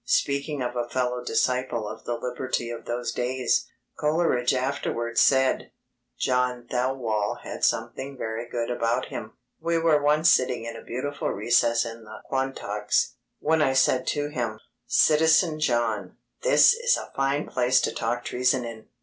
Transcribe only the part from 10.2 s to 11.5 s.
sitting in a beautiful